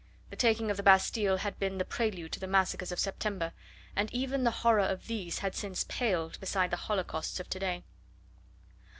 [0.31, 3.53] The taking of the Bastille had been the prelude to the massacres of September,
[3.95, 7.83] and even the horror of these had since paled beside the holocausts of to day.